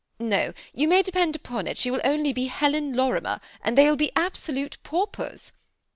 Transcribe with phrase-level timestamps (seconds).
[0.17, 3.95] No, you may depend upon it, she will be only Helftn Lorimer, and they will
[3.95, 5.51] be absolute paupers.